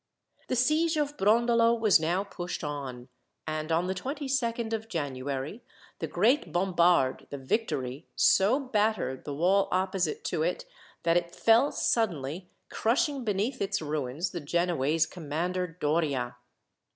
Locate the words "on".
2.63-3.07, 3.71-3.85